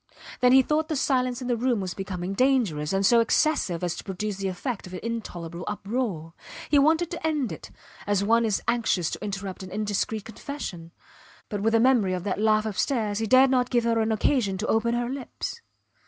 [0.39, 3.95] Then he thought the silence in the room was becoming dangerous, and so excessive as
[3.97, 6.33] to produce the effect of an intolerable uproar.
[6.71, 7.69] He wanted to end it,
[8.07, 10.91] as one is anxious to interrupt an indiscreet confession;
[11.49, 14.57] but with the memory of that laugh upstairs he dared not give her an occasion
[14.57, 15.61] to open her lips.